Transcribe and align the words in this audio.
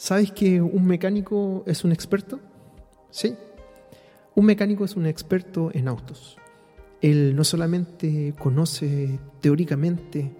¿Sabes 0.00 0.32
que 0.32 0.62
un 0.62 0.86
mecánico 0.86 1.62
es 1.66 1.84
un 1.84 1.92
experto? 1.92 2.40
Sí. 3.10 3.36
Un 4.34 4.46
mecánico 4.46 4.82
es 4.82 4.96
un 4.96 5.04
experto 5.04 5.70
en 5.74 5.88
autos. 5.88 6.38
Él 7.02 7.36
no 7.36 7.44
solamente 7.44 8.34
conoce 8.38 9.20
teóricamente 9.42 10.34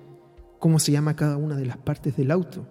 cómo 0.59 0.79
se 0.79 0.93
llama 0.93 1.15
cada 1.15 1.37
una 1.37 1.57
de 1.57 1.67
las 1.67 1.77
partes 1.77 2.17
del 2.17 2.31
auto, 2.31 2.69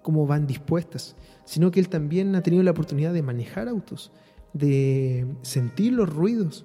cómo 0.00 0.26
van 0.26 0.46
dispuestas, 0.46 1.14
sino 1.44 1.70
que 1.70 1.78
él 1.78 1.90
también 1.90 2.34
ha 2.34 2.42
tenido 2.42 2.62
la 2.62 2.70
oportunidad 2.70 3.12
de 3.12 3.20
manejar 3.20 3.68
autos, 3.68 4.10
de 4.54 5.26
sentir 5.42 5.92
los 5.92 6.08
ruidos 6.08 6.64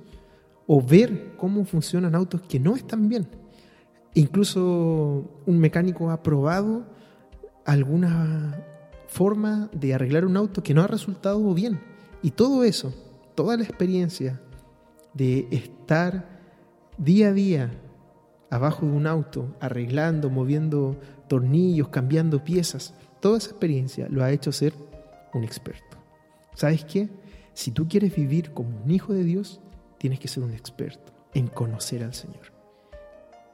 o 0.67 0.81
ver 0.81 1.35
cómo 1.35 1.65
funcionan 1.65 2.15
autos 2.15 2.43
que 2.43 2.61
no 2.61 2.77
están 2.77 3.09
bien. 3.09 3.27
Incluso 4.13 5.41
un 5.45 5.59
mecánico 5.59 6.11
ha 6.11 6.23
probado 6.23 6.85
alguna 7.65 8.74
forma 9.07 9.69
de 9.71 9.93
arreglar 9.93 10.25
un 10.25 10.37
auto 10.37 10.63
que 10.63 10.73
no 10.73 10.81
ha 10.81 10.87
resultado 10.87 11.53
bien. 11.53 11.79
Y 12.21 12.31
todo 12.31 12.63
eso, 12.63 12.93
toda 13.35 13.57
la 13.57 13.63
experiencia 13.63 14.41
de 15.13 15.47
estar 15.51 16.39
día 16.97 17.29
a 17.29 17.33
día 17.33 17.71
abajo 18.49 18.85
de 18.85 18.91
un 18.91 19.07
auto, 19.07 19.55
arreglando, 19.59 20.29
moviendo 20.29 20.97
tornillos, 21.27 21.89
cambiando 21.89 22.43
piezas, 22.43 22.93
toda 23.19 23.37
esa 23.37 23.49
experiencia 23.49 24.07
lo 24.09 24.23
ha 24.23 24.31
hecho 24.31 24.51
ser 24.51 24.73
un 25.33 25.43
experto. 25.43 25.97
¿Sabes 26.53 26.85
qué? 26.85 27.09
Si 27.53 27.71
tú 27.71 27.87
quieres 27.87 28.15
vivir 28.15 28.51
como 28.51 28.69
un 28.83 28.91
hijo 28.91 29.13
de 29.13 29.23
Dios, 29.23 29.61
tienes 29.97 30.19
que 30.19 30.27
ser 30.27 30.43
un 30.43 30.53
experto 30.53 31.13
en 31.33 31.47
conocer 31.47 32.03
al 32.03 32.13
Señor. 32.13 32.53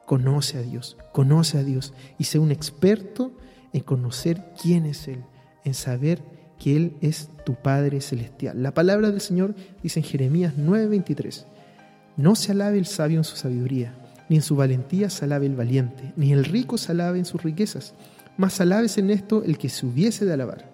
Conoce 0.05 0.57
a 0.57 0.61
Dios, 0.61 0.97
conoce 1.13 1.57
a 1.57 1.63
Dios 1.63 1.93
y 2.17 2.25
sé 2.25 2.37
un 2.37 2.51
experto 2.51 3.31
en 3.73 3.81
conocer 3.81 4.53
quién 4.61 4.85
es 4.85 5.07
Él, 5.07 5.23
en 5.63 5.73
saber 5.73 6.21
que 6.59 6.75
Él 6.75 6.93
es 7.01 7.29
tu 7.45 7.55
Padre 7.55 8.01
Celestial. 8.01 8.61
La 8.61 8.73
palabra 8.73 9.09
del 9.09 9.21
Señor 9.21 9.55
dice 9.81 9.99
en 9.99 10.05
Jeremías 10.05 10.53
9:23, 10.57 11.45
no 12.17 12.35
se 12.35 12.51
alabe 12.51 12.77
el 12.77 12.85
sabio 12.85 13.17
en 13.17 13.23
su 13.23 13.35
sabiduría, 13.35 13.93
ni 14.29 14.35
en 14.35 14.41
su 14.41 14.55
valentía 14.55 15.09
se 15.09 15.25
alabe 15.25 15.45
el 15.45 15.55
valiente, 15.55 16.13
ni 16.15 16.33
el 16.33 16.45
rico 16.45 16.77
se 16.77 16.91
alabe 16.91 17.19
en 17.19 17.25
sus 17.25 17.41
riquezas, 17.41 17.93
mas 18.37 18.61
alabes 18.61 18.97
en 18.97 19.09
esto 19.09 19.43
el 19.43 19.57
que 19.57 19.69
se 19.69 19.85
hubiese 19.85 20.25
de 20.25 20.33
alabar, 20.33 20.69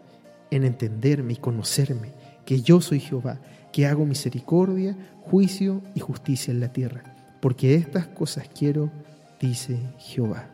en 0.51 0.63
entenderme 0.63 1.33
y 1.33 1.37
conocerme, 1.37 2.11
que 2.45 2.61
yo 2.61 2.81
soy 2.81 2.99
Jehová, 2.99 3.39
que 3.71 3.85
hago 3.85 4.05
misericordia, 4.05 4.95
juicio 5.21 5.81
y 5.95 5.99
justicia 5.99 6.51
en 6.51 6.59
la 6.59 6.71
tierra, 6.71 7.03
porque 7.41 7.75
estas 7.75 8.07
cosas 8.07 8.49
quiero, 8.53 8.91
dice 9.39 9.79
Jehová. 9.99 10.49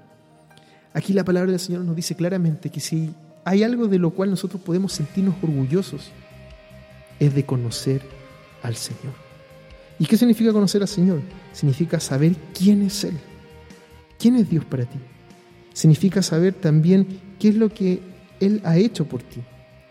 Aquí 0.93 1.13
la 1.13 1.23
palabra 1.23 1.51
del 1.51 1.59
Señor 1.59 1.83
nos 1.83 1.95
dice 1.95 2.15
claramente 2.15 2.69
que 2.69 2.79
si 2.79 3.13
hay 3.45 3.63
algo 3.63 3.87
de 3.87 3.99
lo 3.99 4.11
cual 4.11 4.29
nosotros 4.29 4.61
podemos 4.61 4.93
sentirnos 4.93 5.35
orgullosos, 5.41 6.11
es 7.19 7.33
de 7.33 7.45
conocer 7.45 8.01
al 8.61 8.75
Señor. 8.75 9.13
¿Y 9.99 10.05
qué 10.05 10.17
significa 10.17 10.51
conocer 10.51 10.81
al 10.81 10.87
Señor? 10.87 11.21
Significa 11.51 11.99
saber 11.99 12.35
quién 12.57 12.81
es 12.81 13.03
Él. 13.03 13.17
¿Quién 14.17 14.35
es 14.35 14.49
Dios 14.49 14.65
para 14.65 14.85
ti? 14.85 14.97
Significa 15.73 16.21
saber 16.21 16.53
también 16.53 17.07
qué 17.39 17.49
es 17.49 17.55
lo 17.55 17.69
que 17.69 17.99
Él 18.39 18.61
ha 18.63 18.77
hecho 18.77 19.05
por 19.05 19.21
ti, 19.21 19.41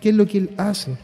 qué 0.00 0.10
es 0.10 0.15
lo 0.15 0.27
que 0.27 0.38
Él 0.38 0.50
hace, 0.56 0.97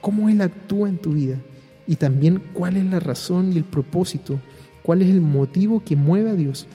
cómo 0.00 0.28
Él 0.28 0.40
actúa 0.40 0.88
en 0.88 0.98
tu 0.98 1.12
vida 1.12 1.38
y 1.86 1.96
también 1.96 2.42
cuál 2.52 2.76
es 2.76 2.84
la 2.84 3.00
razón 3.00 3.52
y 3.52 3.56
el 3.56 3.64
propósito, 3.64 4.40
cuál 4.82 5.02
es 5.02 5.08
el 5.08 5.20
motivo 5.20 5.82
que 5.84 5.96
mueve 5.96 6.30
a 6.30 6.34
Dios 6.34 6.66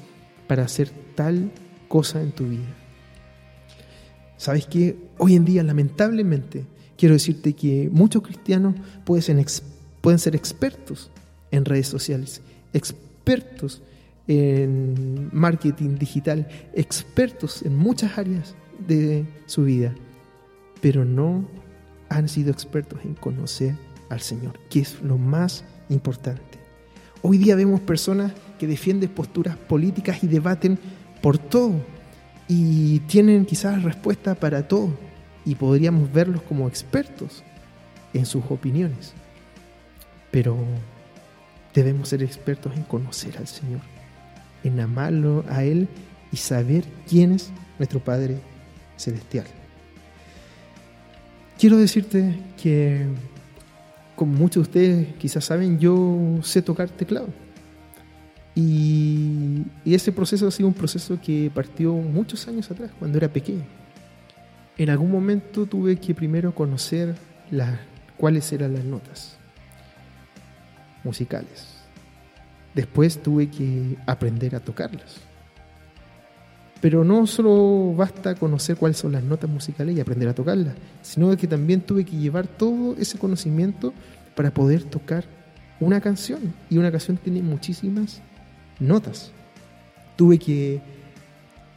para 0.47 0.63
hacer 0.63 0.89
tal 1.15 1.51
cosa 1.87 2.21
en 2.21 2.31
tu 2.31 2.45
vida. 2.45 2.75
Sabes 4.39 4.67
que 4.67 4.95
hoy 5.17 5.35
en 5.35 5.43
día, 5.43 5.63
lamentablemente, 5.63 6.65
quiero 6.97 7.13
decirte 7.13 7.51
que 7.51 7.89
muchos 7.91 8.23
cristianos 8.23 8.73
pueden 9.03 9.21
ser, 9.21 9.45
pueden 9.99 10.17
ser 10.17 10.33
expertos 10.33 11.11
en 11.51 11.65
redes 11.65 11.87
sociales, 11.87 12.41
expertos 12.71 13.81
en 14.29 15.29
marketing 15.33 15.97
digital, 15.97 16.47
expertos 16.73 17.63
en 17.63 17.75
muchas 17.75 18.17
áreas 18.17 18.55
de 18.87 19.25
su 19.45 19.65
vida, 19.65 19.93
pero 20.79 21.03
no 21.03 21.45
han 22.07 22.29
sido 22.29 22.49
expertos 22.49 23.01
en 23.03 23.15
conocer 23.15 23.75
al 24.07 24.21
Señor, 24.21 24.57
que 24.69 24.79
es 24.79 25.01
lo 25.01 25.17
más 25.17 25.65
importante. 25.89 26.59
Hoy 27.21 27.39
día 27.39 27.57
vemos 27.57 27.81
personas 27.81 28.31
que 28.57 28.67
defienden 28.67 29.09
posturas 29.09 29.57
políticas 29.57 30.23
y 30.23 30.27
debaten 30.27 30.79
por 31.21 31.37
todo 31.37 31.73
y 32.49 32.99
tienen 33.01 33.45
quizás 33.45 33.83
respuesta 33.83 34.33
para 34.33 34.67
todo 34.67 34.89
y 35.45 35.53
podríamos 35.53 36.11
verlos 36.11 36.41
como 36.41 36.67
expertos 36.67 37.43
en 38.13 38.25
sus 38.25 38.43
opiniones. 38.49 39.13
Pero 40.31 40.57
debemos 41.73 42.09
ser 42.09 42.23
expertos 42.23 42.75
en 42.75 42.83
conocer 42.83 43.37
al 43.37 43.47
Señor, 43.47 43.81
en 44.63 44.79
amarlo 44.79 45.45
a 45.47 45.63
Él 45.63 45.87
y 46.31 46.37
saber 46.37 46.83
quién 47.07 47.33
es 47.33 47.51
nuestro 47.77 47.99
Padre 47.99 48.39
Celestial. 48.97 49.45
Quiero 51.59 51.77
decirte 51.77 52.35
que, 52.61 53.05
como 54.15 54.33
muchos 54.33 54.63
de 54.63 54.69
ustedes 54.69 55.15
quizás 55.17 55.45
saben, 55.45 55.77
yo 55.77 56.39
sé 56.41 56.63
tocar 56.63 56.89
teclado. 56.89 57.27
Y, 58.59 59.65
ese 59.85 60.11
proceso 60.11 60.47
ha 60.47 60.51
sido 60.51 60.67
un 60.67 60.73
proceso 60.73 61.19
que 61.21 61.49
partió 61.53 61.93
muchos 61.93 62.47
años 62.47 62.69
atrás, 62.69 62.91
cuando 62.99 63.17
era 63.17 63.29
pequeño. 63.29 63.63
En 64.77 64.89
algún 64.89 65.11
momento 65.11 65.65
tuve 65.65 65.97
que 65.97 66.13
primero 66.13 66.53
conocer 66.53 67.15
cuáles 68.17 68.51
eran 68.51 68.73
las 68.73 68.83
notas 68.83 69.37
musicales. 71.03 71.67
Después 72.75 73.21
tuve 73.21 73.49
que 73.49 73.97
aprender 74.05 74.55
a 74.55 74.59
tocarlas. 74.59 75.17
Pero 76.81 77.03
no 77.03 77.27
solo 77.27 77.93
basta 77.95 78.35
conocer 78.35 78.77
cuáles 78.77 78.97
son 78.97 79.11
las 79.11 79.23
notas 79.23 79.49
musicales 79.49 79.97
y 79.97 79.99
aprender 79.99 80.29
a 80.29 80.35
tocarlas, 80.35 80.75
sino 81.01 81.35
que 81.35 81.47
también 81.47 81.81
tuve 81.81 82.05
que 82.05 82.15
llevar 82.15 82.47
todo 82.47 82.95
ese 82.97 83.17
conocimiento 83.17 83.93
para 84.35 84.51
poder 84.51 84.83
tocar 84.83 85.25
una 85.79 85.99
canción. 85.99 86.53
Y 86.69 86.77
una 86.77 86.91
canción 86.91 87.17
tiene 87.17 87.41
muchísimas 87.41 88.21
notas. 88.79 89.31
Tuve 90.15 90.37
que 90.39 90.81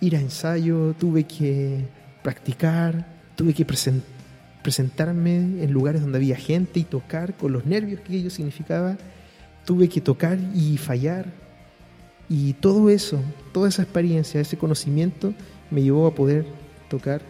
ir 0.00 0.16
a 0.16 0.20
ensayo, 0.20 0.94
tuve 0.98 1.24
que 1.24 1.84
practicar, 2.22 3.06
tuve 3.36 3.54
que 3.54 3.64
presentarme 3.64 5.36
en 5.36 5.72
lugares 5.72 6.02
donde 6.02 6.18
había 6.18 6.36
gente 6.36 6.80
y 6.80 6.84
tocar 6.84 7.34
con 7.36 7.52
los 7.52 7.66
nervios 7.66 8.00
que 8.00 8.16
ello 8.16 8.30
significaba. 8.30 8.96
Tuve 9.64 9.88
que 9.88 10.00
tocar 10.00 10.38
y 10.54 10.76
fallar. 10.78 11.26
Y 12.28 12.54
todo 12.54 12.88
eso, 12.88 13.20
toda 13.52 13.68
esa 13.68 13.82
experiencia, 13.82 14.40
ese 14.40 14.56
conocimiento 14.56 15.34
me 15.70 15.82
llevó 15.82 16.06
a 16.06 16.14
poder 16.14 16.46
tocar 16.88 17.20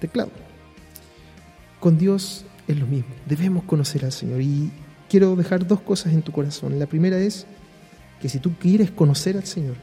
teclado. 0.00 0.30
Con 1.78 1.98
Dios 1.98 2.44
es 2.68 2.78
lo 2.78 2.86
mismo, 2.86 3.14
debemos 3.26 3.64
conocer 3.64 4.04
al 4.04 4.12
Señor. 4.12 4.40
Y 4.42 4.70
quiero 5.08 5.36
dejar 5.36 5.66
dos 5.66 5.80
cosas 5.80 6.12
en 6.12 6.22
tu 6.22 6.32
corazón. 6.32 6.78
La 6.78 6.86
primera 6.86 7.18
es 7.18 7.46
que 8.20 8.28
si 8.28 8.38
tú 8.38 8.52
quieres 8.58 8.90
conocer 8.90 9.36
al 9.36 9.46
Señor, 9.46 9.76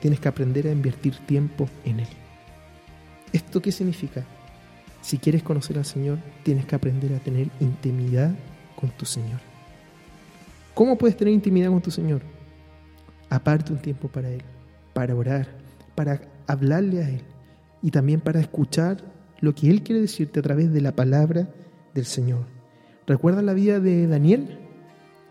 tienes 0.00 0.20
que 0.20 0.28
aprender 0.28 0.66
a 0.66 0.72
invertir 0.72 1.16
tiempo 1.26 1.68
en 1.84 2.00
Él. 2.00 2.08
¿Esto 3.32 3.60
qué 3.60 3.72
significa? 3.72 4.24
Si 5.02 5.18
quieres 5.18 5.42
conocer 5.42 5.76
al 5.76 5.84
Señor, 5.84 6.18
tienes 6.42 6.66
que 6.66 6.76
aprender 6.76 7.12
a 7.14 7.18
tener 7.18 7.48
intimidad 7.60 8.34
con 8.76 8.90
tu 8.90 9.04
Señor. 9.04 9.40
¿Cómo 10.74 10.96
puedes 10.96 11.16
tener 11.16 11.34
intimidad 11.34 11.70
con 11.70 11.82
tu 11.82 11.90
Señor? 11.90 12.22
Aparte 13.28 13.72
un 13.72 13.80
tiempo 13.80 14.08
para 14.08 14.30
Él, 14.30 14.42
para 14.92 15.14
orar, 15.14 15.48
para 15.94 16.20
hablarle 16.46 17.02
a 17.02 17.08
Él 17.08 17.22
y 17.82 17.90
también 17.90 18.20
para 18.20 18.40
escuchar 18.40 18.98
lo 19.40 19.54
que 19.54 19.68
Él 19.68 19.82
quiere 19.82 20.00
decirte 20.00 20.40
a 20.40 20.42
través 20.42 20.72
de 20.72 20.80
la 20.80 20.92
palabra 20.92 21.48
del 21.94 22.04
Señor. 22.04 22.44
¿Recuerdas 23.06 23.42
la 23.42 23.54
vida 23.54 23.80
de 23.80 24.06
Daniel? 24.06 24.58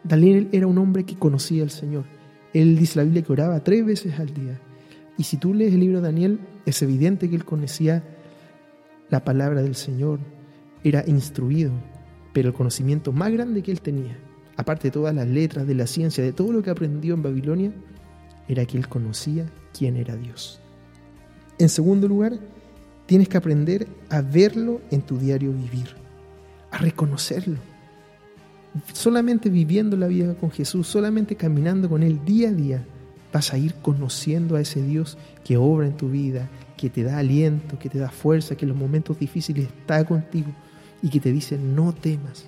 Daniel 0.03 0.49
era 0.51 0.67
un 0.67 0.77
hombre 0.77 1.05
que 1.05 1.17
conocía 1.17 1.63
al 1.63 1.69
Señor 1.69 2.18
él 2.53 2.77
dice 2.77 2.99
la 2.99 3.03
Biblia 3.03 3.23
que 3.23 3.31
oraba 3.31 3.63
tres 3.63 3.85
veces 3.85 4.19
al 4.19 4.33
día. 4.33 4.59
Y 5.17 5.23
si 5.23 5.37
tú 5.37 5.53
lees 5.53 5.73
el 5.73 5.81
libro 5.81 5.97
de 5.97 6.07
Daniel, 6.07 6.39
es 6.65 6.81
evidente 6.81 7.29
que 7.29 7.35
él 7.35 7.45
conocía 7.45 8.03
la 9.09 9.23
palabra 9.23 9.61
del 9.61 9.75
Señor, 9.75 10.19
era 10.83 11.03
instruido, 11.07 11.71
pero 12.33 12.49
el 12.49 12.53
conocimiento 12.53 13.11
más 13.11 13.31
grande 13.31 13.61
que 13.61 13.71
él 13.71 13.81
tenía, 13.81 14.17
aparte 14.55 14.87
de 14.87 14.91
todas 14.91 15.13
las 15.13 15.27
letras, 15.27 15.67
de 15.67 15.75
la 15.75 15.87
ciencia, 15.87 16.23
de 16.23 16.31
todo 16.31 16.53
lo 16.53 16.63
que 16.63 16.69
aprendió 16.69 17.15
en 17.15 17.23
Babilonia, 17.23 17.71
era 18.47 18.65
que 18.65 18.77
él 18.77 18.87
conocía 18.87 19.45
quién 19.77 19.97
era 19.97 20.15
Dios. 20.15 20.61
En 21.57 21.69
segundo 21.69 22.07
lugar, 22.07 22.39
tienes 23.05 23.27
que 23.27 23.37
aprender 23.37 23.87
a 24.09 24.21
verlo 24.21 24.81
en 24.91 25.01
tu 25.01 25.17
diario 25.17 25.51
vivir, 25.51 25.95
a 26.71 26.77
reconocerlo 26.77 27.57
solamente 28.93 29.49
viviendo 29.49 29.97
la 29.97 30.07
vida 30.07 30.35
con 30.35 30.51
Jesús, 30.51 30.87
solamente 30.87 31.35
caminando 31.35 31.89
con 31.89 32.03
Él 32.03 32.23
día 32.25 32.49
a 32.49 32.53
día, 32.53 32.85
vas 33.31 33.53
a 33.53 33.57
ir 33.57 33.75
conociendo 33.75 34.55
a 34.55 34.61
ese 34.61 34.81
Dios 34.81 35.17
que 35.43 35.57
obra 35.57 35.87
en 35.87 35.97
tu 35.97 36.09
vida, 36.09 36.49
que 36.77 36.89
te 36.89 37.03
da 37.03 37.17
aliento, 37.17 37.77
que 37.77 37.89
te 37.89 37.99
da 37.99 38.09
fuerza, 38.09 38.55
que 38.55 38.65
en 38.65 38.69
los 38.69 38.77
momentos 38.77 39.19
difíciles 39.19 39.67
está 39.67 40.05
contigo. 40.05 40.51
y 41.01 41.09
que 41.09 41.21
te 41.21 41.31
dice, 41.31 41.57
no 41.57 41.93
temas, 41.93 42.45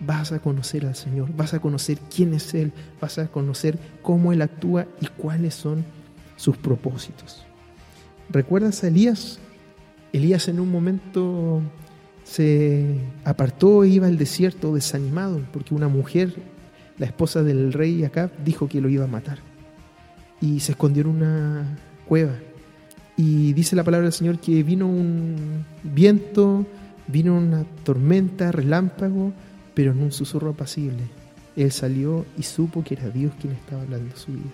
vas 0.00 0.32
a 0.32 0.38
conocer 0.38 0.86
al 0.86 0.94
Señor, 0.94 1.28
vas 1.36 1.52
a 1.52 1.60
conocer 1.60 1.98
quién 2.14 2.32
es 2.32 2.54
Él, 2.54 2.72
vas 2.98 3.18
a 3.18 3.28
conocer 3.28 3.78
cómo 4.00 4.32
Él 4.32 4.40
actúa 4.40 4.86
y 5.02 5.06
cuáles 5.06 5.54
son 5.54 5.84
sus 6.36 6.56
propósitos. 6.56 7.44
¿Recuerdas 8.30 8.82
a 8.82 8.88
Elías? 8.88 9.38
Elías 10.14 10.48
en 10.48 10.60
un 10.60 10.70
momento 10.70 11.60
se 12.30 12.94
apartó 13.24 13.82
e 13.82 13.88
iba 13.88 14.06
al 14.06 14.16
desierto 14.16 14.72
desanimado 14.72 15.40
porque 15.52 15.74
una 15.74 15.88
mujer, 15.88 16.32
la 16.96 17.06
esposa 17.06 17.42
del 17.42 17.72
rey 17.72 18.04
Acab, 18.04 18.30
dijo 18.44 18.68
que 18.68 18.80
lo 18.80 18.88
iba 18.88 19.04
a 19.04 19.08
matar. 19.08 19.38
Y 20.40 20.60
se 20.60 20.72
escondió 20.72 21.02
en 21.02 21.08
una 21.08 21.78
cueva. 22.06 22.34
Y 23.16 23.52
dice 23.52 23.74
la 23.74 23.82
palabra 23.82 24.04
del 24.04 24.12
Señor 24.12 24.38
que 24.38 24.62
vino 24.62 24.86
un 24.86 25.64
viento, 25.82 26.64
vino 27.08 27.36
una 27.36 27.64
tormenta, 27.82 28.52
relámpago, 28.52 29.32
pero 29.74 29.90
en 29.90 30.00
un 30.00 30.12
susurro 30.12 30.50
apacible. 30.50 31.02
Él 31.56 31.72
salió 31.72 32.24
y 32.38 32.44
supo 32.44 32.84
que 32.84 32.94
era 32.94 33.10
Dios 33.10 33.32
quien 33.40 33.54
estaba 33.54 33.82
hablando 33.82 34.16
su 34.16 34.32
vida. 34.32 34.52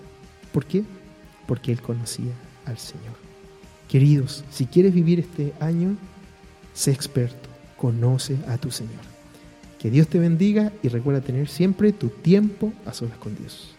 ¿Por 0.50 0.64
qué? 0.64 0.82
Porque 1.46 1.73
él 1.73 1.82
conocía 1.82 2.32
al 2.64 2.78
Señor. 2.78 3.17
Queridos, 3.87 4.44
si 4.50 4.64
quieres 4.64 4.94
vivir 4.94 5.20
este 5.20 5.52
año, 5.61 5.94
sé 6.73 6.90
experto, 6.90 7.45
conoce 7.76 8.37
a 8.49 8.58
tu 8.58 8.70
Señor. 8.70 9.02
Que 9.78 9.90
Dios 9.90 10.08
te 10.08 10.19
bendiga 10.19 10.73
y 10.82 10.88
recuerda 10.88 11.20
tener 11.20 11.49
siempre 11.49 11.93
tu 11.93 12.08
tiempo 12.08 12.73
a 12.84 12.93
solas 12.93 13.19
con 13.19 13.37
Dios. 13.37 13.76